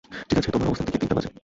ঠিক 0.27 0.37
আছে, 0.41 0.49
তোমার 0.53 0.67
অবস্থান 0.69 0.85
থেকে 0.87 0.97
তিনটা 1.01 1.15
বাজে। 1.17 1.29